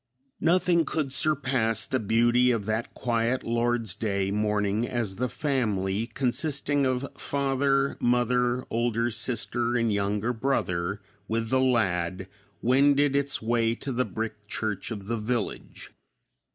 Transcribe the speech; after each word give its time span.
Nothing 0.39 0.83
could 0.83 1.13
surpass 1.13 1.85
the 1.85 1.99
beauty 1.99 2.49
of 2.49 2.65
that 2.65 2.95
quiet 2.95 3.43
Lord's 3.43 3.93
Day 3.93 4.31
morning 4.31 4.87
as 4.87 5.17
the 5.17 5.29
family, 5.29 6.07
consisting 6.07 6.87
of 6.87 7.05
father, 7.15 7.97
mother, 8.01 8.65
older 8.71 9.11
sister 9.11 9.77
and 9.77 9.93
younger 9.93 10.33
brother, 10.33 11.01
with 11.27 11.51
the 11.51 11.61
lad, 11.61 12.27
wended 12.63 13.15
its 13.15 13.43
way 13.43 13.75
to 13.75 13.91
the 13.91 14.03
brick 14.05 14.47
church 14.47 14.89
of 14.89 15.05
the 15.05 15.17
village. 15.17 15.91